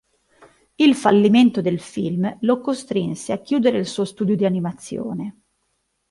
[0.77, 5.41] Il fallimento del film lo costrinse a chiudere il suo studio di animazione.